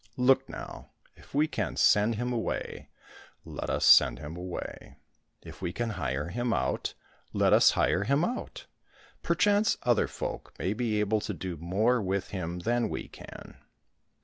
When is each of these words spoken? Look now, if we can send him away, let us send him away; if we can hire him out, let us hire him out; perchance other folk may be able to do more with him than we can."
Look 0.17 0.49
now, 0.49 0.93
if 1.15 1.35
we 1.35 1.47
can 1.47 1.75
send 1.75 2.15
him 2.15 2.33
away, 2.33 2.89
let 3.45 3.69
us 3.69 3.85
send 3.85 4.17
him 4.17 4.35
away; 4.35 4.95
if 5.43 5.61
we 5.61 5.71
can 5.71 5.91
hire 5.91 6.29
him 6.29 6.53
out, 6.53 6.95
let 7.33 7.53
us 7.53 7.69
hire 7.77 8.05
him 8.05 8.25
out; 8.25 8.65
perchance 9.21 9.77
other 9.83 10.07
folk 10.07 10.55
may 10.57 10.73
be 10.73 10.99
able 10.99 11.21
to 11.21 11.35
do 11.35 11.55
more 11.55 12.01
with 12.01 12.31
him 12.31 12.57
than 12.61 12.89
we 12.89 13.09
can." 13.09 13.59